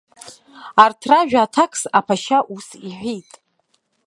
Арҭ 0.83 1.01
ражәа 1.09 1.39
аҭакс 1.43 1.81
аԥашьа 1.99 2.39
ус 2.55 2.67
иҳәеит. 2.87 3.31